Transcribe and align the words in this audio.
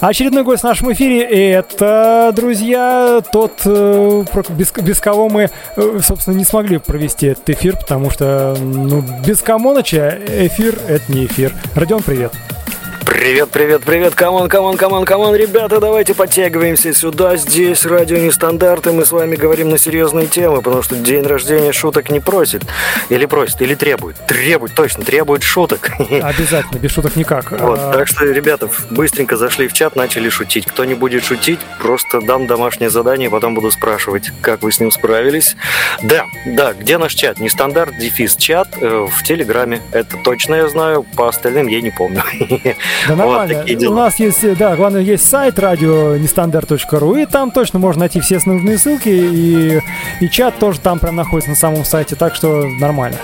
Очередной 0.00 0.44
гость 0.44 0.62
в 0.62 0.66
нашем 0.66 0.92
эфире– 0.92 1.20
это, 1.52 2.32
друзья, 2.34 3.20
тот, 3.32 3.60
э, 3.64 4.24
без, 4.50 4.72
без 4.72 5.00
кого 5.00 5.28
мы, 5.28 5.50
э, 5.76 6.00
собственно, 6.02 6.34
не 6.34 6.44
смогли 6.44 6.78
провести 6.78 7.28
этот 7.28 7.48
эфир, 7.50 7.76
потому 7.76 8.10
что, 8.10 8.56
ну, 8.60 9.02
без 9.26 9.42
Камоныча 9.42 10.18
эфир– 10.28 10.78
это 10.88 11.12
не 11.12 11.26
эфир. 11.26 11.52
Родион, 11.74 12.02
привет. 12.02 12.32
Привет, 12.32 12.63
привет, 13.04 13.82
привет, 13.82 14.14
камон, 14.14 14.48
камон, 14.48 14.76
камон, 14.76 15.04
камон, 15.04 15.34
ребята, 15.34 15.80
давайте 15.80 16.14
подтягиваемся 16.14 16.92
сюда, 16.94 17.36
здесь 17.36 17.84
радио 17.86 18.16
нестандарт, 18.18 18.86
и 18.86 18.92
мы 18.92 19.04
с 19.04 19.12
вами 19.12 19.36
говорим 19.36 19.70
на 19.70 19.78
серьезные 19.78 20.26
темы, 20.26 20.62
потому 20.62 20.82
что 20.82 20.94
день 20.96 21.22
рождения 21.22 21.72
шуток 21.72 22.10
не 22.10 22.20
просит, 22.20 22.62
или 23.08 23.26
просит, 23.26 23.62
или 23.62 23.74
требует, 23.74 24.16
требует, 24.26 24.74
точно, 24.74 25.04
требует 25.04 25.42
шуток. 25.42 25.90
Обязательно, 25.98 26.78
без 26.78 26.92
шуток 26.92 27.16
никак. 27.16 27.50
Вот, 27.50 27.78
а... 27.80 27.92
так 27.92 28.06
что, 28.06 28.24
ребята, 28.24 28.68
быстренько 28.90 29.36
зашли 29.36 29.68
в 29.68 29.72
чат, 29.72 29.96
начали 29.96 30.28
шутить, 30.28 30.66
кто 30.66 30.84
не 30.84 30.94
будет 30.94 31.24
шутить, 31.24 31.60
просто 31.80 32.20
дам 32.20 32.46
домашнее 32.46 32.90
задание, 32.90 33.30
потом 33.30 33.54
буду 33.54 33.70
спрашивать, 33.70 34.30
как 34.40 34.62
вы 34.62 34.72
с 34.72 34.80
ним 34.80 34.90
справились. 34.90 35.56
Да, 36.02 36.24
да, 36.46 36.72
где 36.72 36.98
наш 36.98 37.14
чат? 37.14 37.38
Нестандарт, 37.38 37.96
дефис, 37.98 38.36
чат 38.36 38.68
э, 38.80 39.06
в 39.10 39.22
Телеграме, 39.22 39.80
это 39.92 40.16
точно 40.24 40.56
я 40.56 40.68
знаю, 40.68 41.04
по 41.16 41.28
остальным 41.28 41.66
я 41.66 41.80
не 41.80 41.90
помню. 41.90 42.22
Да 43.08 43.16
нормально. 43.16 43.64
Вот 43.66 43.82
У 43.84 43.94
нас 43.94 44.18
есть, 44.18 44.56
да, 44.56 44.76
главное, 44.76 45.00
есть 45.00 45.28
сайт 45.28 45.58
радио 45.58 46.16
нестандарт.ру, 46.16 47.16
и 47.16 47.26
там 47.26 47.50
точно 47.50 47.78
можно 47.78 48.00
найти 48.00 48.20
все 48.20 48.38
нужные 48.44 48.78
ссылки, 48.78 49.08
и, 49.08 49.80
и 50.20 50.28
чат 50.30 50.58
тоже 50.58 50.80
там 50.80 50.98
прям 50.98 51.16
находится 51.16 51.50
на 51.50 51.56
самом 51.56 51.84
сайте, 51.84 52.16
так 52.16 52.34
что 52.34 52.66
нормально. 52.80 53.18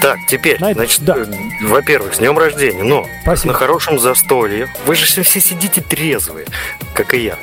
Так, 0.00 0.18
теперь, 0.28 0.60
Найд... 0.60 0.76
значит, 0.76 1.02
да. 1.04 1.16
Э, 1.16 1.24
во-первых, 1.62 2.14
с 2.14 2.18
днем 2.18 2.38
рождения, 2.38 2.84
но 2.84 3.06
Спасибо. 3.22 3.52
на 3.52 3.58
хорошем 3.58 3.98
застолье. 3.98 4.68
Вы 4.86 4.94
же 4.94 5.04
все, 5.06 5.24
сидите 5.24 5.80
трезвые, 5.80 6.46
как 6.94 7.14
и 7.14 7.24
я. 7.24 7.36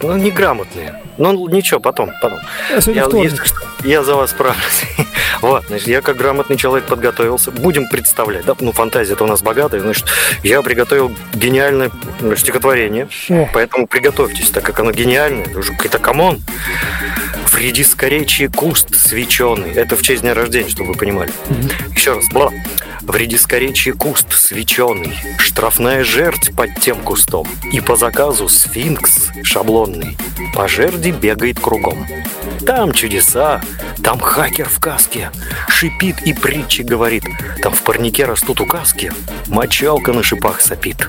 Ну, 0.00 0.16
неграмотные. 0.16 1.00
Ну, 1.18 1.48
ничего, 1.48 1.80
потом, 1.80 2.12
потом. 2.20 2.38
Я, 2.70 2.76
если, 2.76 3.88
я 3.88 4.04
за 4.04 4.14
вас 4.14 4.30
справлюсь. 4.30 4.84
Вот, 5.42 5.64
значит, 5.66 5.88
я 5.88 6.00
как 6.00 6.16
грамотный 6.16 6.56
человек 6.56 6.86
подготовился. 6.86 7.50
Будем 7.50 7.88
представлять, 7.88 8.44
да, 8.44 8.54
ну, 8.60 8.72
фантазия-то 8.72 9.24
у 9.24 9.26
нас 9.26 9.42
богатая, 9.42 9.80
значит, 9.80 10.06
я 10.42 10.62
приготовил 10.62 11.12
гениальное 11.34 11.90
стихотворение, 12.36 13.08
О. 13.28 13.48
поэтому 13.52 13.86
приготовьтесь, 13.86 14.50
так 14.50 14.64
как 14.64 14.80
оно 14.80 14.92
гениальное, 14.92 15.44
это 15.44 15.58
уже 15.58 15.72
какой-то 15.72 15.98
come 15.98 16.22
on. 16.22 16.40
Вреди 17.52 17.84
скорее 17.84 18.22
куст 18.48 18.94
свеченый. 18.94 19.72
Это 19.72 19.96
в 19.96 20.02
честь 20.02 20.22
дня 20.22 20.32
рождения, 20.32 20.70
чтобы 20.70 20.92
вы 20.92 20.98
понимали. 20.98 21.30
Mm-hmm. 21.48 21.94
Еще 21.94 22.14
раз, 22.14 22.28
бла. 22.32 22.50
В 23.02 23.16
редискоречье 23.16 23.92
куст 23.92 24.32
свеченый, 24.32 25.18
штрафная 25.38 26.04
жерть 26.04 26.54
под 26.56 26.80
тем 26.80 27.00
кустом, 27.00 27.48
и 27.72 27.80
по 27.80 27.96
заказу 27.96 28.48
сфинкс 28.48 29.28
шаблонный 29.42 30.16
по 30.54 30.68
жерди 30.68 31.10
бегает 31.10 31.58
кругом. 31.58 32.06
Там 32.66 32.92
чудеса, 32.92 33.60
там 34.04 34.20
хакер 34.20 34.68
в 34.68 34.78
каске, 34.78 35.30
шипит 35.68 36.22
и 36.22 36.32
притчи 36.32 36.82
говорит, 36.82 37.24
там 37.60 37.72
в 37.72 37.82
парнике 37.82 38.24
растут 38.24 38.60
указки, 38.60 39.12
мочалка 39.48 40.12
на 40.12 40.22
шипах 40.22 40.60
сопит. 40.60 41.08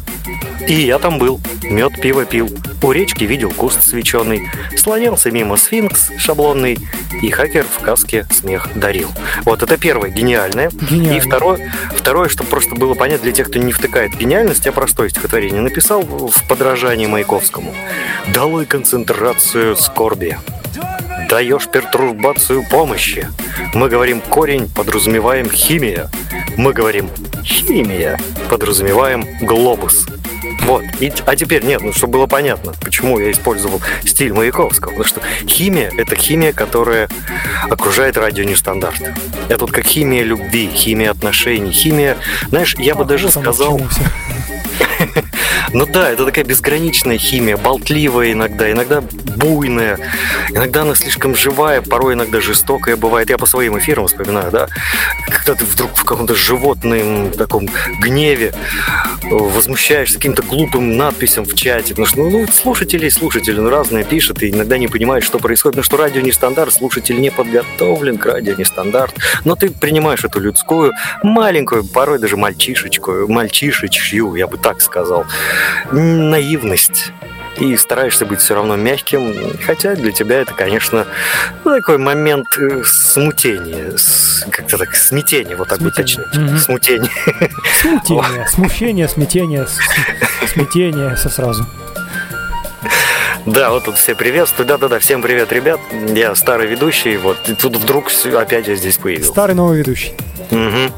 И 0.67 0.73
я 0.73 0.97
там 0.97 1.19
был, 1.19 1.39
мед 1.61 2.01
пиво 2.01 2.25
пил, 2.25 2.49
у 2.81 2.91
речки 2.91 3.23
видел 3.25 3.51
куст 3.51 3.83
свеченый, 3.83 4.49
слонялся 4.77 5.29
мимо 5.29 5.57
сфинкс 5.57 6.09
шаблонный, 6.17 6.79
и 7.21 7.29
хакер 7.29 7.65
в 7.65 7.81
каске 7.81 8.25
смех 8.31 8.69
дарил. 8.75 9.09
Вот 9.43 9.61
это 9.61 9.77
первое, 9.77 10.09
гениальное. 10.09 10.69
Гениально. 10.69 11.17
И 11.17 11.19
второе, 11.19 11.73
второе, 11.95 12.29
чтобы 12.29 12.49
просто 12.49 12.75
было 12.75 12.93
понятно 12.95 13.25
для 13.25 13.33
тех, 13.33 13.49
кто 13.49 13.59
не 13.59 13.73
втыкает 13.73 14.15
гениальность, 14.15 14.65
я 14.65 14.71
простое 14.71 15.09
стихотворение 15.09 15.61
написал 15.61 16.01
в 16.01 16.47
подражании 16.47 17.05
Маяковскому. 17.05 17.73
«Долой 18.33 18.65
концентрацию 18.65 19.75
скорби, 19.75 20.37
даешь 21.29 21.67
пертурбацию 21.67 22.63
помощи. 22.69 23.27
Мы 23.73 23.89
говорим 23.89 24.21
корень, 24.21 24.69
подразумеваем 24.69 25.49
химия. 25.49 26.09
Мы 26.57 26.73
говорим 26.73 27.09
химия, 27.43 28.19
подразумеваем 28.49 29.25
глобус. 29.41 30.05
Вот. 30.63 30.83
И, 30.99 31.11
а 31.25 31.35
теперь 31.35 31.63
нет, 31.63 31.81
ну, 31.81 31.93
чтобы 31.93 32.13
было 32.13 32.27
понятно, 32.27 32.73
почему 32.81 33.19
я 33.19 33.31
использовал 33.31 33.81
стиль 34.05 34.33
Маяковского. 34.33 34.91
Потому 34.91 35.05
что 35.05 35.21
химия— 35.47 35.91
это 35.97 36.15
химия, 36.15 36.53
которая 36.53 37.09
окружает 37.69 38.17
радио 38.17 38.43
нестандарт. 38.43 39.01
Это 39.49 39.59
вот 39.65 39.71
как 39.71 39.85
химия 39.85 40.23
любви, 40.23 40.69
химия 40.73 41.11
отношений, 41.11 41.71
химия... 41.71 42.17
Знаешь, 42.49 42.75
я 42.77 42.93
а, 42.93 42.95
бы 42.95 43.05
даже 43.05 43.29
сказал... 43.29 43.81
Ну 45.71 45.85
да, 45.85 46.11
это 46.11 46.25
такая 46.25 46.45
безграничная 46.45 47.17
химия, 47.17 47.57
болтливая 47.57 48.31
иногда, 48.31 48.71
иногда 48.71 49.03
буйная, 49.35 49.99
иногда 50.49 50.81
она 50.81 50.95
слишком 50.95 51.35
живая, 51.35 51.81
порой 51.81 52.13
иногда 52.13 52.41
жестокая 52.41 52.95
бывает. 52.95 53.29
Я 53.29 53.37
по 53.37 53.45
своим 53.45 53.77
эфирам 53.77 54.07
вспоминаю, 54.07 54.51
да, 54.51 54.67
когда 55.27 55.55
ты 55.55 55.65
вдруг 55.65 55.95
в 55.95 56.03
каком-то 56.03 56.35
животном 56.35 57.31
таком 57.31 57.67
гневе 57.99 58.53
возмущаешься 59.23 60.15
каким-то 60.15 60.43
глупым 60.43 60.97
надписям 60.97 61.45
в 61.45 61.53
чате, 61.55 61.89
потому 61.89 62.07
что 62.07 62.19
ну, 62.19 62.29
ну 62.29 62.47
слушатели, 62.47 63.09
слушатели 63.09 63.59
ну, 63.59 63.69
разные 63.69 64.03
пишут 64.03 64.43
и 64.43 64.49
иногда 64.49 64.77
не 64.77 64.87
понимают, 64.87 65.23
что 65.23 65.39
происходит, 65.39 65.75
потому 65.75 65.85
что 65.85 65.97
радио 65.97 66.21
не 66.21 66.31
стандарт, 66.31 66.73
слушатель 66.73 67.19
не 67.19 67.31
подготовлен 67.31 68.17
к 68.17 68.25
радио 68.25 68.55
не 68.55 68.65
стандарт, 68.65 69.15
но 69.45 69.55
ты 69.55 69.69
принимаешь 69.69 70.23
эту 70.23 70.39
людскую, 70.39 70.93
маленькую, 71.23 71.83
порой 71.83 72.19
даже 72.19 72.37
мальчишечку, 72.37 73.27
мальчишечью, 73.27 74.35
я 74.35 74.47
бы 74.47 74.57
так 74.57 74.81
сказал, 74.81 75.25
наивность 75.91 77.11
и 77.57 77.77
стараешься 77.77 78.25
быть 78.25 78.39
все 78.39 78.55
равно 78.55 78.75
мягким, 78.75 79.33
хотя 79.65 79.95
для 79.95 80.11
тебя 80.11 80.41
это, 80.41 80.53
конечно, 80.53 81.05
ну, 81.63 81.75
такой 81.75 81.97
момент 81.97 82.47
э, 82.57 82.83
смутения, 82.85 83.93
как-то 84.49 84.77
так, 84.77 84.95
смятения, 84.95 85.55
вот 85.55 85.67
так 85.67 85.79
бы 85.79 85.91
точнее, 85.91 86.25
mm-hmm. 86.33 86.57
смутение. 86.57 87.11
Смутение, 87.81 88.47
смущение, 88.51 89.07
смятение, 89.07 89.67
смятение, 90.47 91.15
все 91.15 91.29
сразу. 91.29 91.65
Да, 93.45 93.71
вот 93.71 93.83
тут 93.83 93.97
все 93.97 94.15
приветствуют. 94.15 94.69
Да-да-да, 94.69 94.99
всем 94.99 95.21
привет, 95.21 95.51
ребят. 95.51 95.79
Я 95.91 96.33
старый 96.33 96.67
ведущий, 96.67 97.17
вот. 97.17 97.37
И 97.49 97.55
тут 97.55 97.75
вдруг 97.75 98.09
опять 98.33 98.67
я 98.67 98.75
здесь 98.75 98.97
появился. 98.97 99.31
Старый 99.31 99.55
новый 99.55 99.79
ведущий. 99.79 100.13
Угу. 100.49 100.93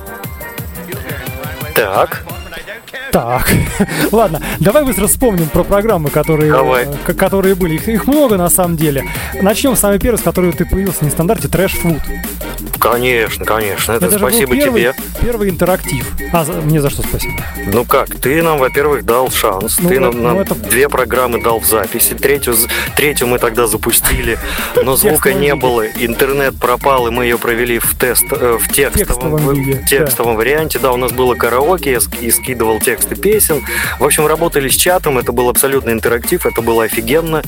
Так. 1.73 2.23
Так, 3.15 3.47
ладно, 4.11 4.41
давай 4.59 4.83
быстро 4.83 5.07
вспомним 5.07 5.47
про 5.47 5.63
программы, 5.63 6.09
которые, 6.09 6.51
давай. 6.51 6.85
Э, 7.07 7.13
которые 7.13 7.55
были. 7.55 7.75
Их, 7.75 7.87
их 7.87 8.07
много 8.07 8.35
на 8.35 8.49
самом 8.49 8.75
деле. 8.75 9.05
Начнем 9.41 9.77
с 9.77 9.79
самой 9.79 9.99
первой, 9.99 10.17
с 10.17 10.21
которой 10.21 10.51
ты 10.51 10.65
появился 10.65 10.99
в 10.99 11.01
нестандарте, 11.03 11.47
Трэш 11.47 11.75
Фуд. 11.75 12.01
Конечно, 12.77 13.45
конечно. 13.45 13.93
Это, 13.93 14.07
это 14.07 14.17
спасибо 14.17 14.49
был 14.49 14.57
первый, 14.57 14.81
тебе. 14.81 14.93
Первый 15.21 15.49
интерактив. 15.49 16.11
А, 16.33 16.43
за, 16.43 16.53
мне 16.53 16.81
за 16.81 16.89
что 16.89 17.03
спасибо? 17.03 17.41
Ну 17.65 17.85
как, 17.85 18.13
ты 18.15 18.43
нам, 18.43 18.59
во-первых, 18.59 19.05
дал 19.05 19.31
шанс. 19.31 19.79
Ну, 19.79 19.89
ты 19.89 19.99
нам, 19.99 20.21
ну, 20.21 20.41
это... 20.41 20.53
две 20.53 20.89
программы 20.89 21.41
дал 21.41 21.59
в 21.59 21.65
записи. 21.65 22.13
Третью, 22.15 22.53
третью 22.97 23.27
мы 23.27 23.39
тогда 23.39 23.65
запустили, 23.65 24.37
но 24.83 24.95
звука 24.97 25.33
не 25.33 25.55
было. 25.55 25.87
Интернет 25.87 26.55
пропал, 26.59 27.07
и 27.07 27.11
мы 27.11 27.23
ее 27.23 27.37
провели 27.37 27.79
в 27.79 27.95
тест 27.95 28.25
э, 28.31 28.57
в 28.59 28.71
текстовом, 28.71 29.37
в 29.37 29.85
текстовом 29.85 30.35
варианте. 30.35 30.79
Да, 30.79 30.91
у 30.91 30.97
нас 30.97 31.11
было 31.13 31.33
караоке, 31.33 31.93
я 31.93 32.01
скидывал 32.01 32.79
тексты 33.05 33.15
песен. 33.15 33.63
В 33.99 34.03
общем, 34.03 34.27
работали 34.27 34.67
с 34.67 34.75
чатом, 34.75 35.17
это 35.17 35.31
был 35.31 35.49
абсолютно 35.49 35.91
интерактив, 35.91 36.45
это 36.45 36.61
было 36.61 36.83
офигенно. 36.83 37.43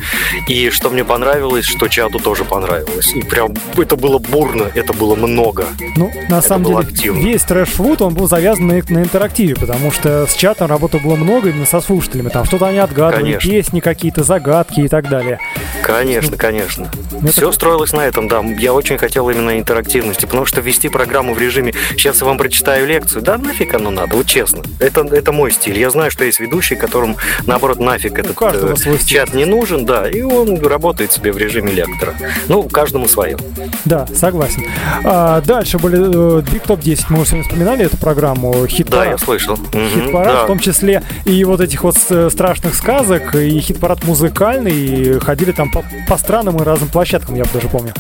И 0.48 0.70
что 0.70 0.90
мне 0.90 1.04
понравилось, 1.04 1.66
что 1.66 1.88
чату 1.88 2.20
тоже 2.20 2.44
понравилось. 2.44 3.14
И 3.14 3.22
прям 3.22 3.54
это 3.78 3.96
было 3.96 4.18
бурно, 4.20 4.72
это 4.74 4.94
было 4.94 5.16
много. 5.16 5.66
Ну, 5.96 6.12
на 6.30 6.38
Это 6.38 6.48
самом 6.48 6.66
деле, 6.66 6.78
активно. 6.80 7.20
весь 7.20 7.44
трэш-фуд, 7.44 8.02
он 8.02 8.14
был 8.14 8.28
завязан 8.28 8.68
на, 8.68 8.76
на 8.90 9.00
интерактиве, 9.00 9.56
потому 9.56 9.92
что 9.92 10.28
с 10.28 10.36
чатом 10.36 10.70
работы 10.70 11.00
было 11.00 11.16
много 11.16 11.50
именно 11.50 11.66
со 11.66 11.82
слушателями. 11.82 12.30
Там 12.30 12.46
что-то 12.46 12.68
они 12.68 12.80
отгадывали, 12.80 13.34
конечно. 13.34 13.52
песни 13.52 13.80
какие-то, 13.80 14.24
загадки 14.24 14.82
и 14.82 14.88
так 14.88 15.10
далее. 15.10 15.40
Конечно, 15.82 16.32
ну, 16.32 16.38
конечно. 16.38 16.92
Это... 17.22 17.32
Все 17.32 17.52
строилось 17.52 17.94
на 17.94 18.02
этом, 18.02 18.28
да. 18.28 18.42
Я 18.60 18.74
очень 18.74 18.98
хотел 18.98 19.30
именно 19.30 19.58
интерактивности, 19.60 20.26
потому 20.26 20.46
что 20.46 20.62
вести 20.62 20.90
программу 20.90 21.34
в 21.34 21.40
режиме 21.40 21.74
«сейчас 21.92 22.22
я 22.22 22.28
вам 22.28 22.38
прочитаю 22.38 22.88
лекцию», 22.88 23.22
да 23.22 23.38
нафиг 23.38 23.74
оно 23.74 23.90
надо, 23.90 24.16
вот 24.16 24.28
честно. 24.28 24.64
Это, 24.80 25.02
это 25.02 25.32
мой 25.38 25.52
стиль. 25.52 25.78
Я 25.78 25.92
знаю, 25.92 26.10
что 26.10 26.26
есть 26.26 26.40
ведущий, 26.40 26.76
которым, 26.76 27.16
наоборот, 27.46 27.80
нафиг 27.80 28.18
этот 28.18 28.36
э, 28.42 28.98
чат 29.06 29.36
не 29.36 29.46
нужен, 29.46 29.86
да, 29.86 30.10
и 30.10 30.24
он 30.24 30.60
работает 30.66 31.12
себе 31.12 31.32
в 31.32 31.38
режиме 31.38 31.72
лектора. 31.72 32.16
Ну, 32.48 32.64
каждому 32.64 33.08
свое. 33.08 33.38
Да, 33.86 34.08
согласен. 34.16 34.64
А, 35.04 35.42
дальше 35.42 35.78
были 35.78 35.98
э, 35.98 36.42
Big 36.42 36.66
Top 36.66 36.82
10, 36.82 37.12
мы 37.12 37.22
уже 37.22 37.30
сегодня 37.30 37.44
вспоминали 37.44 37.86
эту 37.86 37.98
программу. 37.98 38.66
Хит-парад. 38.66 39.06
Да, 39.06 39.12
я 39.12 39.18
слышал. 39.20 39.56
Хит-парад, 39.56 40.34
да. 40.34 40.44
в 40.44 40.48
том 40.48 40.60
числе 40.60 41.04
и 41.26 41.44
вот 41.44 41.62
этих 41.62 41.84
вот 41.84 41.98
э, 42.10 42.30
страшных 42.32 42.74
сказок, 42.74 43.36
и 43.36 43.60
хит-парад 43.60 44.04
музыкальный, 44.06 44.74
и 44.74 45.20
ходили 45.20 45.52
там 45.52 45.70
по, 45.72 45.84
по 46.08 46.18
странным 46.18 46.58
и 46.58 46.64
разным 46.64 46.90
площадкам, 46.90 47.36
я 47.36 47.44
даже 47.54 47.68
помню. 47.68 47.94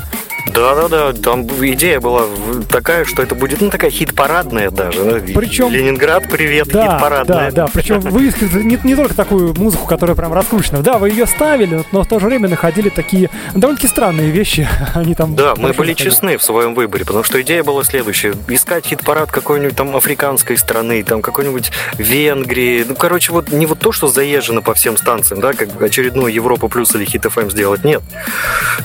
Да-да-да, 0.53 1.13
там 1.13 1.45
идея 1.47 1.99
была 1.99 2.23
такая, 2.69 3.05
что 3.05 3.21
это 3.21 3.35
будет, 3.35 3.61
ну, 3.61 3.69
такая 3.69 3.91
хит-парадная 3.91 4.71
даже. 4.71 5.23
Причем... 5.35 5.71
Ленинград, 5.71 6.23
привет, 6.29 6.67
да, 6.67 6.94
хит-парадная. 6.94 7.51
Да, 7.51 7.65
да, 7.65 7.71
причем 7.71 7.99
вы 8.01 8.31
не, 8.63 8.79
не 8.83 8.95
только 8.95 9.13
такую 9.13 9.53
музыку, 9.55 9.85
которая 9.88 10.15
прям 10.15 10.33
раскручена. 10.33 10.81
Да, 10.81 10.97
вы 10.97 11.09
ее 11.09 11.25
ставили, 11.25 11.83
но 11.91 12.03
в 12.03 12.07
то 12.07 12.19
же 12.19 12.27
время 12.27 12.47
находили 12.49 12.89
такие 12.89 13.29
довольно-таки 13.53 13.88
странные 13.88 14.29
вещи. 14.31 14.67
Они 14.95 15.15
там... 15.15 15.35
Да, 15.35 15.53
мы 15.55 15.73
были 15.73 15.89
находили. 15.89 15.94
честны 15.94 16.38
в 16.38 16.44
своем 16.44 16.73
выборе, 16.73 17.05
потому 17.05 17.23
что 17.23 17.41
идея 17.41 17.63
была 17.63 17.83
следующая. 17.83 18.33
Искать 18.47 18.85
хит-парад 18.85 19.31
какой-нибудь 19.31 19.75
там 19.75 19.95
африканской 19.95 20.57
страны, 20.57 21.03
там 21.03 21.21
какой-нибудь 21.21 21.71
Венгрии. 21.97 22.85
Ну, 22.88 22.95
короче, 22.95 23.31
вот 23.31 23.51
не 23.51 23.65
вот 23.65 23.79
то, 23.79 23.91
что 23.91 24.07
заезжено 24.07 24.61
по 24.61 24.73
всем 24.73 24.97
станциям, 24.97 25.41
да, 25.41 25.53
как 25.53 25.81
очередную 25.81 26.33
Европу 26.33 26.69
плюс 26.69 26.95
или 26.95 27.05
хит 27.05 27.25
FM 27.25 27.51
сделать. 27.51 27.83
Нет. 27.83 28.01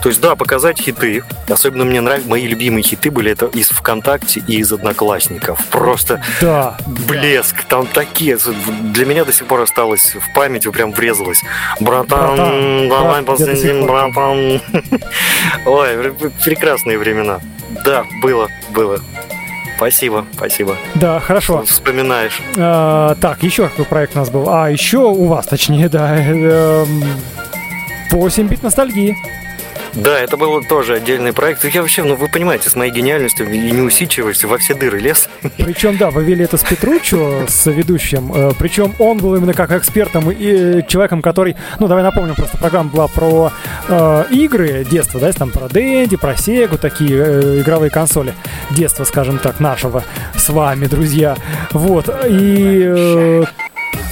То 0.02 0.08
есть, 0.08 0.20
да, 0.20 0.36
показать 0.36 0.80
хиты, 0.80 1.22
Особенно 1.52 1.84
мне 1.84 2.00
нравятся, 2.00 2.28
мои 2.28 2.46
любимые 2.46 2.82
хиты 2.82 3.10
были 3.10 3.32
это 3.32 3.46
из 3.46 3.68
ВКонтакте 3.68 4.42
и 4.46 4.56
из 4.56 4.72
Одноклассников. 4.72 5.64
Просто 5.66 6.22
да, 6.40 6.76
блеск. 6.86 7.56
Да. 7.56 7.62
Там 7.68 7.86
такие. 7.86 8.38
Для 8.92 9.04
меня 9.04 9.24
до 9.24 9.32
сих 9.32 9.46
пор 9.46 9.60
осталось 9.60 10.14
в 10.14 10.34
памяти, 10.34 10.70
прям 10.70 10.92
врезалось. 10.92 11.42
Братан, 11.80 12.36
братан 12.36 12.88
давай 12.88 13.22
посидим, 13.22 13.86
братан. 13.86 14.60
Ой, 15.66 16.12
прекрасные 16.44 16.98
времена. 16.98 17.40
Да, 17.84 18.04
было, 18.22 18.48
было. 18.70 18.98
Спасибо, 19.76 20.26
спасибо. 20.34 20.76
Да, 20.94 21.18
хорошо. 21.20 21.64
Вспоминаешь. 21.64 22.40
А, 22.56 23.14
так, 23.16 23.42
еще 23.42 23.68
какой 23.68 23.84
проект 23.84 24.14
у 24.14 24.20
нас 24.20 24.30
был? 24.30 24.48
А, 24.48 24.70
еще 24.70 24.98
у 24.98 25.26
вас, 25.26 25.46
точнее, 25.46 25.88
да. 25.90 26.14
8 28.10 28.42
эм, 28.42 28.48
бит 28.48 28.62
ностальгии. 28.62 29.16
Да, 29.94 30.18
это 30.18 30.36
был 30.36 30.62
тоже 30.64 30.94
отдельный 30.94 31.32
проект. 31.32 31.64
Я 31.64 31.82
вообще, 31.82 32.02
ну 32.02 32.16
вы 32.16 32.28
понимаете, 32.28 32.70
с 32.70 32.76
моей 32.76 32.90
гениальностью 32.92 33.50
и 33.50 33.70
неусидчивостью 33.70 34.48
во 34.48 34.58
все 34.58 34.74
дыры 34.74 34.98
лез. 34.98 35.28
Причем, 35.58 35.96
да, 35.98 36.10
вы 36.10 36.24
вели 36.24 36.44
это 36.44 36.56
с 36.56 36.62
Петручо, 36.62 37.46
с 37.46 37.66
ведущим. 37.70 38.32
Э, 38.34 38.52
Причем 38.58 38.94
он 38.98 39.18
был 39.18 39.34
именно 39.36 39.52
как 39.52 39.70
экспертом 39.72 40.30
и 40.30 40.86
человеком, 40.88 41.20
который, 41.20 41.56
ну 41.78 41.88
давай 41.88 42.02
напомним, 42.02 42.34
просто 42.34 42.56
программа 42.56 42.90
была 42.90 43.08
про 43.08 43.52
э, 43.88 44.24
игры 44.30 44.84
детства, 44.84 45.20
да, 45.20 45.32
там 45.32 45.50
про 45.50 45.68
Дэнди, 45.68 46.16
про 46.16 46.36
Сегу, 46.36 46.78
такие 46.78 47.18
э, 47.18 47.60
игровые 47.60 47.90
консоли 47.90 48.34
детства, 48.70 49.04
скажем 49.04 49.38
так, 49.38 49.60
нашего 49.60 50.04
с 50.34 50.48
вами, 50.48 50.86
друзья. 50.86 51.36
Вот, 51.72 52.08
и 52.28 52.82
э, 52.86 53.44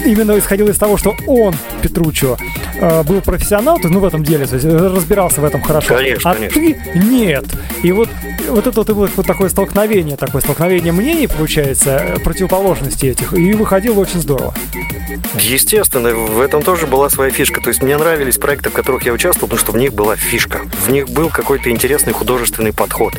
именно 0.05 0.38
исходил 0.38 0.69
из 0.69 0.79
того, 0.79 0.97
что 0.97 1.15
он, 1.27 1.55
Петручо, 1.82 2.37
э, 2.81 3.03
был 3.03 3.21
профессионал, 3.21 3.77
то 3.77 3.82
есть, 3.82 3.94
ну, 3.94 4.00
в 4.00 4.05
этом 4.05 4.25
деле, 4.25 4.47
то 4.47 4.55
есть, 4.55 4.67
разбирался 4.67 5.41
в 5.41 5.44
этом 5.44 5.62
хорошо. 5.62 5.97
Конечно, 5.97 6.31
а 6.31 6.35
конечно. 6.35 6.61
ты 6.61 6.77
нет. 6.94 7.44
И 7.82 7.93
вот, 7.93 8.09
вот 8.49 8.67
это 8.67 8.81
вот, 8.81 8.91
и 8.91 8.93
было 8.93 9.09
вот 9.15 9.27
такое 9.27 9.49
столкновение, 9.49 10.17
такое 10.17 10.43
столкновение 10.43 10.93
мнений, 10.93 11.27
получается, 11.27 11.91
э, 11.91 12.19
противоположности 12.21 13.06
этих, 13.06 13.32
и 13.32 13.53
выходило 13.53 14.00
очень 14.00 14.21
здорово. 14.21 14.55
Естественно, 15.35 16.15
в 16.15 16.41
этом 16.41 16.62
тоже 16.62 16.87
была 16.87 17.09
своя 17.09 17.31
фишка. 17.31 17.61
То 17.61 17.69
есть 17.69 17.83
мне 17.83 17.97
нравились 17.97 18.38
проекты, 18.38 18.71
в 18.71 18.73
которых 18.73 19.05
я 19.05 19.12
участвовал, 19.12 19.49
потому 19.49 19.61
что 19.61 19.73
в 19.73 19.76
них 19.76 19.93
была 19.93 20.17
фишка. 20.17 20.61
В 20.87 20.91
них 20.91 21.09
был 21.09 21.29
какой-то 21.29 21.71
интересный 21.71 22.12
художественный 22.12 22.73
подход. 22.73 23.15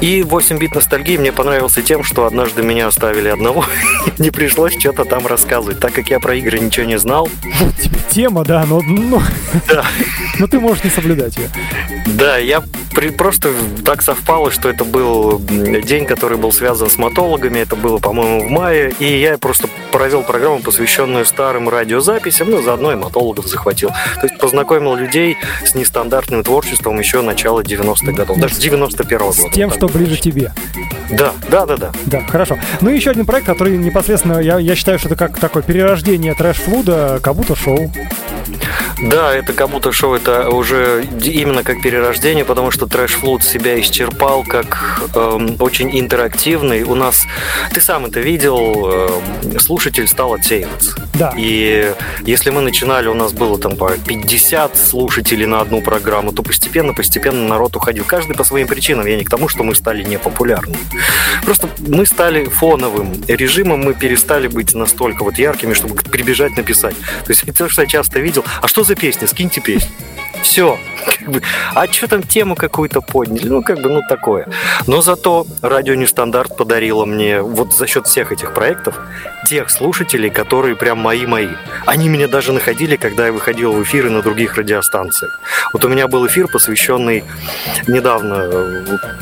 И 0.00 0.22
8-бит 0.22 0.74
ностальгии 0.74 1.16
мне 1.16 1.32
понравился 1.32 1.82
тем, 1.82 2.02
что 2.02 2.26
однажды 2.26 2.62
меня 2.62 2.88
оставили 2.88 3.28
одного, 3.28 3.64
не 4.18 4.30
пришлось 4.30 4.78
что-то 4.78 5.04
там 5.04 5.26
рассказывать. 5.26 5.80
Так 5.80 5.93
как 5.94 6.10
я 6.10 6.20
про 6.20 6.34
игры 6.36 6.58
ничего 6.58 6.86
не 6.86 6.98
знал. 6.98 7.28
Вот 7.60 7.74
тебе 7.76 7.98
тема, 8.10 8.44
да, 8.44 8.64
но, 8.66 8.80
но, 8.82 9.22
да. 9.68 9.84
но 10.38 10.46
ты 10.46 10.60
можешь 10.60 10.84
не 10.84 10.90
соблюдать 10.90 11.36
ее. 11.36 11.48
Да, 12.06 12.36
я 12.36 12.62
при, 12.94 13.10
просто 13.10 13.52
так 13.84 14.02
совпало, 14.02 14.50
что 14.50 14.68
это 14.68 14.84
был 14.84 15.40
день, 15.40 16.06
который 16.06 16.36
был 16.36 16.52
связан 16.52 16.90
с 16.90 16.98
мотологами. 16.98 17.58
Это 17.60 17.76
было, 17.76 17.98
по-моему, 17.98 18.46
в 18.46 18.50
мае. 18.50 18.92
И 18.98 19.20
я 19.20 19.38
просто 19.38 19.68
провел 19.90 20.22
программу, 20.22 20.60
посвященную 20.60 21.24
старым 21.24 21.68
радиозаписям, 21.68 22.50
ну, 22.50 22.62
заодно 22.62 22.92
и 22.92 22.96
мотологов 22.96 23.46
захватил. 23.46 23.90
То 24.20 24.26
есть 24.26 24.38
познакомил 24.38 24.94
людей 24.94 25.36
с 25.64 25.74
нестандартным 25.74 26.42
творчеством 26.44 26.98
еще 26.98 27.22
начала 27.22 27.60
90-х 27.62 28.12
годов, 28.12 28.38
даже 28.38 28.54
91-го 28.56 29.18
года. 29.18 29.32
С 29.32 29.54
тем, 29.54 29.70
что 29.70 29.88
ближе 29.88 30.16
тебе. 30.16 30.52
Да, 31.10 31.32
да, 31.50 31.66
да, 31.66 31.76
да. 31.76 31.92
Да, 32.06 32.20
хорошо. 32.20 32.58
Ну 32.80 32.90
и 32.90 32.96
еще 32.96 33.10
один 33.10 33.26
проект, 33.26 33.46
который 33.46 33.76
непосредственно, 33.76 34.38
я, 34.38 34.58
я 34.58 34.74
считаю, 34.74 34.98
что 34.98 35.08
это 35.08 35.16
как 35.16 35.38
такое 35.38 35.62
перерождение 35.62 36.34
трэш-флуда, 36.34 37.20
как 37.22 37.34
будто 37.34 37.54
шоу. 37.54 37.90
Да, 39.02 39.34
это 39.34 39.52
как 39.52 39.70
будто 39.70 39.92
шоу, 39.92 40.14
это 40.14 40.48
уже 40.50 41.04
именно 41.22 41.62
как 41.64 41.82
перерождение, 41.82 42.44
потому 42.44 42.70
что 42.70 42.86
трэш 42.86 43.12
флут 43.12 43.42
себя 43.42 43.78
исчерпал 43.80 44.44
как 44.44 45.00
эм, 45.14 45.56
очень 45.58 45.98
интерактивный. 45.98 46.82
У 46.84 46.94
нас, 46.94 47.24
ты 47.72 47.80
сам 47.80 48.06
это 48.06 48.20
видел, 48.20 49.20
э, 49.44 49.58
слушатель 49.58 50.06
стал 50.06 50.34
отсеиваться. 50.34 50.94
Да. 51.14 51.32
И 51.36 51.92
если 52.22 52.50
мы 52.50 52.60
начинали, 52.60 53.08
у 53.08 53.14
нас 53.14 53.32
было 53.32 53.58
там 53.58 53.76
по 53.76 53.90
50 53.90 54.76
слушателей 54.76 55.46
на 55.46 55.60
одну 55.60 55.82
программу, 55.82 56.32
то 56.32 56.42
постепенно-постепенно 56.42 57.48
народ 57.48 57.76
уходил. 57.76 58.04
Каждый 58.04 58.36
по 58.36 58.44
своим 58.44 58.66
причинам. 58.66 59.06
Я 59.06 59.16
не 59.16 59.24
к 59.24 59.30
тому, 59.30 59.48
что 59.48 59.64
мы 59.64 59.74
стали 59.74 60.04
непопулярны. 60.04 60.76
Просто 61.44 61.68
мы 61.78 62.06
стали 62.06 62.44
фоновым 62.44 63.12
режимом, 63.26 63.80
мы 63.80 63.94
перестали 63.94 64.48
быть 64.48 64.74
настолько 64.74 65.24
вот 65.24 65.38
яркими, 65.38 65.74
чтобы 65.74 65.96
прибежать 65.96 66.56
написать. 66.56 66.96
То 67.24 67.30
есть 67.30 67.42
это, 67.46 67.68
что 67.68 67.82
я 67.82 67.88
часто 67.88 68.20
видел, 68.20 68.44
а 68.62 68.68
что 68.68 68.84
за 68.84 68.93
песня? 68.94 69.26
Скиньте 69.26 69.60
песню. 69.60 69.90
Все. 70.42 70.78
Как 71.06 71.28
бы, 71.28 71.42
а 71.74 71.86
что 71.86 72.06
там 72.06 72.22
тему 72.22 72.54
какую-то 72.54 73.00
подняли? 73.00 73.48
Ну, 73.48 73.62
как 73.62 73.80
бы, 73.80 73.88
ну, 73.88 74.02
такое. 74.08 74.46
Но 74.86 75.00
зато 75.00 75.46
радио 75.62 75.94
Нестандарт 75.94 76.56
подарило 76.56 77.04
мне 77.04 77.40
вот 77.40 77.74
за 77.74 77.86
счет 77.86 78.06
всех 78.06 78.32
этих 78.32 78.52
проектов 78.52 78.98
тех 79.48 79.70
слушателей, 79.70 80.30
которые 80.30 80.76
прям 80.76 80.98
мои-мои. 80.98 81.48
Они 81.86 82.08
меня 82.08 82.28
даже 82.28 82.52
находили, 82.52 82.96
когда 82.96 83.26
я 83.26 83.32
выходил 83.32 83.72
в 83.72 83.82
эфиры 83.82 84.10
на 84.10 84.22
других 84.22 84.56
радиостанциях. 84.56 85.40
Вот 85.72 85.84
у 85.84 85.88
меня 85.88 86.08
был 86.08 86.26
эфир, 86.26 86.48
посвященный 86.48 87.24
недавно 87.86 88.50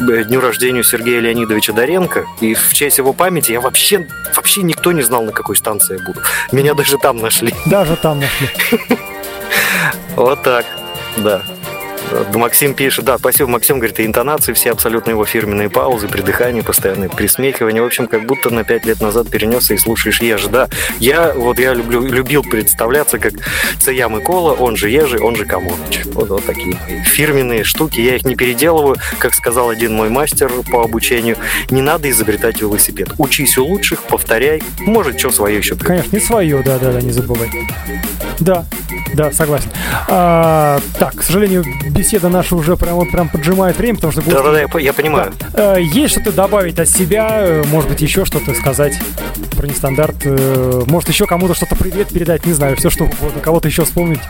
э, 0.00 0.24
дню 0.24 0.40
рождения 0.40 0.82
Сергея 0.82 1.20
Леонидовича 1.20 1.72
Доренко, 1.72 2.26
и 2.40 2.54
в 2.54 2.72
честь 2.74 2.98
его 2.98 3.12
памяти 3.12 3.52
я 3.52 3.60
вообще, 3.60 4.08
вообще 4.36 4.62
никто 4.62 4.92
не 4.92 5.02
знал, 5.02 5.24
на 5.24 5.32
какой 5.32 5.56
станции 5.56 5.98
я 5.98 6.04
буду. 6.04 6.20
Меня 6.52 6.74
даже 6.74 6.98
там 6.98 7.18
нашли. 7.18 7.54
Даже 7.66 7.96
там 7.96 8.20
нашли. 8.20 8.98
Вот 10.16 10.42
так, 10.42 10.66
да. 11.18 11.42
Максим 12.34 12.74
пишет, 12.74 13.04
да, 13.04 13.18
спасибо, 13.18 13.48
Максим 13.48 13.78
говорит, 13.78 14.00
и 14.00 14.06
интонации 14.06 14.52
все 14.52 14.72
абсолютно 14.72 15.10
его 15.10 15.24
фирменные 15.24 15.70
паузы, 15.70 16.08
придыхание, 16.08 16.62
постоянное 16.62 17.08
присмехивание. 17.08 17.82
В 17.82 17.86
общем, 17.86 18.06
как 18.06 18.26
будто 18.26 18.50
на 18.50 18.64
пять 18.64 18.84
лет 18.84 19.00
назад 19.00 19.30
перенесся 19.30 19.74
и 19.74 19.78
слушаешь 19.78 20.20
Ежи. 20.20 20.48
Да, 20.48 20.68
я 20.98 21.32
вот 21.34 21.58
я 21.58 21.74
люблю, 21.74 22.04
любил 22.06 22.42
представляться 22.42 23.18
как 23.18 23.34
Цея 23.80 24.08
Микола, 24.08 24.52
он 24.52 24.76
же 24.76 24.90
Ежи, 24.90 25.18
он 25.20 25.36
же 25.36 25.44
Камоныч. 25.44 26.04
Вот, 26.06 26.28
вот 26.28 26.44
такие 26.44 26.76
фирменные 27.04 27.64
штуки. 27.64 28.00
Я 28.00 28.16
их 28.16 28.24
не 28.24 28.36
переделываю. 28.36 28.96
Как 29.18 29.34
сказал 29.34 29.70
один 29.70 29.94
мой 29.94 30.08
мастер 30.08 30.50
по 30.70 30.82
обучению, 30.82 31.36
не 31.70 31.82
надо 31.82 32.10
изобретать 32.10 32.60
велосипед. 32.60 33.10
Учись 33.18 33.56
у 33.58 33.64
лучших, 33.64 34.02
повторяй. 34.02 34.62
Может, 34.80 35.18
что 35.18 35.30
свое 35.30 35.58
еще. 35.58 35.76
Конечно, 35.76 36.16
не 36.16 36.20
свое, 36.20 36.62
да-да-да, 36.62 37.00
не 37.00 37.12
забывай. 37.12 37.50
Да, 38.40 38.64
да, 39.14 39.30
согласен. 39.30 39.70
А, 40.08 40.80
так, 40.98 41.16
к 41.16 41.22
сожалению, 41.22 41.64
беседа 41.92 42.28
наша 42.28 42.56
уже 42.56 42.76
прям 42.76 42.96
вот 42.96 43.10
прям 43.10 43.28
поджимает 43.28 43.76
время, 43.76 43.96
потому 43.96 44.12
что... 44.12 44.22
Да-да-да, 44.22 44.60
я, 44.60 44.68
я 44.80 44.92
понимаю. 44.92 45.32
Да. 45.38 45.74
А, 45.74 45.76
есть 45.76 46.12
что-то 46.14 46.32
добавить 46.32 46.78
от 46.78 46.88
себя, 46.88 47.28
э, 47.40 47.62
может 47.66 47.88
быть, 47.88 48.00
еще 48.00 48.24
что-то 48.24 48.54
сказать 48.54 48.94
про 49.56 49.66
нестандарт, 49.66 50.16
э, 50.24 50.82
может, 50.86 51.08
еще 51.08 51.26
кому-то 51.26 51.54
что-то 51.54 51.76
привет 51.76 52.08
передать, 52.08 52.46
не 52.46 52.52
знаю, 52.52 52.76
все 52.76 52.90
что 52.90 53.04
угодно, 53.04 53.40
кого-то 53.40 53.68
еще 53.68 53.84
вспомнить. 53.84 54.20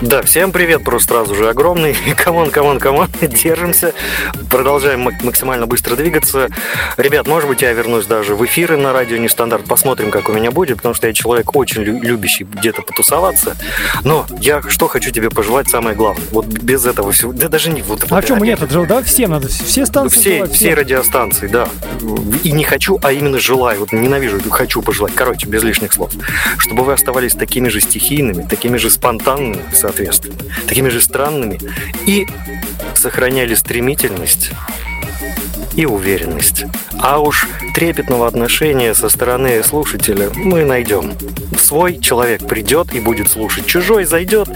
Да, 0.00 0.22
всем 0.22 0.52
привет 0.52 0.84
просто 0.84 1.14
сразу 1.14 1.34
же 1.36 1.48
огромный. 1.48 1.96
Come 2.16 2.35
on, 2.35 2.50
come 2.50 2.67
on, 2.67 2.80
come 2.80 2.96
on, 2.96 3.08
держимся. 3.20 3.94
Продолжаем 4.50 5.00
максимально 5.22 5.66
быстро 5.66 5.96
двигаться. 5.96 6.48
Ребят, 6.96 7.26
может 7.26 7.48
быть, 7.48 7.62
я 7.62 7.72
вернусь 7.72 8.06
даже 8.06 8.34
в 8.34 8.44
эфиры 8.44 8.76
на 8.76 8.92
радио 8.92 9.16
Нестандарт. 9.16 9.64
Посмотрим, 9.64 10.10
как 10.10 10.28
у 10.28 10.32
меня 10.32 10.50
будет, 10.50 10.78
потому 10.78 10.94
что 10.94 11.06
я 11.06 11.12
человек 11.12 11.54
очень 11.54 11.82
любящий 11.82 12.44
где-то 12.44 12.82
потусоваться. 12.82 13.56
Но 14.02 14.26
я 14.40 14.60
что 14.68 14.88
хочу 14.88 15.10
тебе 15.10 15.30
пожелать, 15.30 15.68
самое 15.68 15.94
главное. 15.94 16.24
Вот 16.32 16.46
без 16.46 16.84
этого 16.84 17.03
всего, 17.12 17.32
да 17.32 17.48
даже 17.48 17.70
не 17.70 17.82
вот. 17.82 18.04
А 18.10 18.20
в 18.20 18.26
чем 18.26 18.42
нет, 18.42 18.62
это 18.62 18.84
да, 18.86 19.02
всем 19.02 19.30
надо, 19.30 19.48
все 19.48 19.86
станции. 19.86 20.20
Все, 20.20 20.36
желать, 20.36 20.52
все 20.52 20.74
радиостанции, 20.74 21.46
да. 21.46 21.68
И 22.42 22.52
не 22.52 22.64
хочу, 22.64 22.98
а 23.02 23.12
именно 23.12 23.38
желаю, 23.38 23.80
вот 23.80 23.92
ненавижу, 23.92 24.40
хочу 24.50 24.82
пожелать. 24.82 25.14
Короче, 25.14 25.46
без 25.46 25.62
лишних 25.62 25.92
слов. 25.92 26.12
Чтобы 26.58 26.84
вы 26.84 26.92
оставались 26.92 27.34
такими 27.34 27.68
же 27.68 27.80
стихийными, 27.80 28.46
такими 28.48 28.76
же 28.76 28.90
спонтанными, 28.90 29.62
соответственно, 29.72 30.36
такими 30.66 30.88
же 30.88 31.00
странными 31.00 31.60
и 32.06 32.26
сохраняли 32.94 33.54
стремительность 33.54 34.50
и 35.76 35.86
уверенность. 35.86 36.64
А 37.00 37.20
уж 37.20 37.46
трепетного 37.74 38.26
отношения 38.26 38.94
со 38.94 39.08
стороны 39.08 39.62
слушателя 39.62 40.30
мы 40.34 40.64
найдем. 40.64 41.12
Свой 41.58 41.98
человек 41.98 42.46
придет 42.46 42.94
и 42.94 43.00
будет 43.00 43.30
слушать, 43.30 43.66
чужой 43.66 44.04
зайдет, 44.04 44.48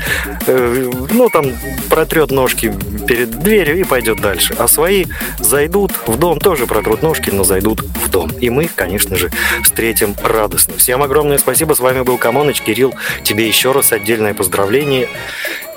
э, 0.47 0.91
ну 1.13 1.29
там 1.31 1.47
протрет 1.89 2.31
ножки 2.31 2.73
перед 3.07 3.31
дверью 3.31 3.81
и 3.81 3.85
пойдет 3.85 4.21
дальше. 4.21 4.55
А 4.59 4.69
свои 4.69 5.07
зайдут 5.39 5.93
в 6.07 6.19
дом, 6.19 6.39
тоже 6.39 6.67
протрут 6.67 7.03
ножки, 7.03 7.31
но 7.31 7.45
зайдут 7.45 7.81
в 7.81 8.11
дом. 8.11 8.31
И 8.41 8.51
мы, 8.51 8.69
конечно 8.73 9.17
же, 9.17 9.31
встретим 9.63 10.15
радостно. 10.23 10.75
Всем 10.77 11.03
огромное 11.03 11.39
спасибо. 11.39 11.75
С 11.75 11.81
вами 11.81 12.03
был 12.03 12.19
Камоныч. 12.19 12.61
Кирилл, 12.61 12.95
тебе 13.23 13.47
еще 13.47 13.73
раз 13.73 13.93
отдельное 13.93 14.35
поздравление. 14.35 15.09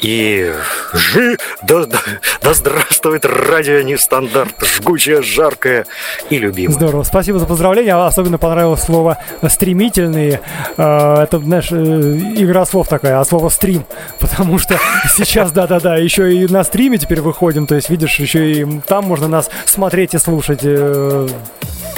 И 0.01 0.51
жи, 0.93 1.37
да, 1.61 1.85
да, 1.85 1.99
да 2.41 2.53
здравствует 2.55 3.23
радио 3.23 3.81
нестандарт, 3.81 4.55
жгучее, 4.59 5.21
жаркое 5.21 5.85
и 6.31 6.39
любимое. 6.39 6.73
Здорово, 6.73 7.03
спасибо 7.03 7.37
за 7.37 7.45
поздравления. 7.45 7.93
Особенно 7.93 8.39
понравилось 8.39 8.81
слово 8.81 9.19
«стремительные». 9.47 10.41
А, 10.77 11.23
это, 11.23 11.37
знаешь, 11.37 11.71
э, 11.71 11.75
игра 11.75 12.65
слов 12.65 12.87
такая, 12.87 13.19
а 13.19 13.25
слово 13.25 13.49
«стрим». 13.49 13.85
Потому 14.19 14.57
что 14.57 14.79
сейчас, 15.15 15.51
да-да-да, 15.51 15.97
еще 15.97 16.33
и 16.33 16.47
на 16.47 16.63
стриме 16.63 16.97
теперь 16.97 17.21
выходим. 17.21 17.67
То 17.67 17.75
есть, 17.75 17.91
видишь, 17.91 18.15
еще 18.19 18.51
и 18.51 18.81
там 18.87 19.05
можно 19.05 19.27
нас 19.27 19.51
смотреть 19.65 20.15
и 20.15 20.17
слушать. 20.17 20.61
Э, 20.63 21.27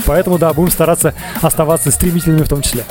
поэтому, 0.05 0.37
да, 0.37 0.51
будем 0.51 0.71
стараться 0.71 1.13
оставаться 1.41 1.89
стремительными 1.89 2.43
в 2.43 2.49
том 2.49 2.61
числе. 2.61 2.83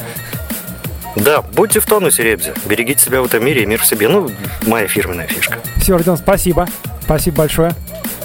Да, 1.17 1.43
будьте 1.43 1.81
в 1.81 1.87
тонусе, 1.87 2.23
Ребзи. 2.23 2.55
Берегите 2.67 3.05
себя 3.05 3.21
в 3.23 3.27
этом 3.27 3.45
мире 3.45 3.63
и 3.63 3.67
мир 3.67 3.81
в 3.81 3.87
себе. 3.87 4.09
Ну, 4.09 4.31
моя 4.67 4.89
фирменная 4.89 5.27
фишка. 5.27 5.59
Все, 5.77 5.97
Родион, 5.97 6.17
спасибо. 6.17 6.67
Спасибо 7.03 7.39
большое. 7.39 7.75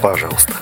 Пожалуйста. 0.02 0.54